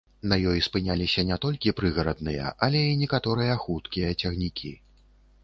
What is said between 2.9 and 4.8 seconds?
некаторыя хуткія цягнікі.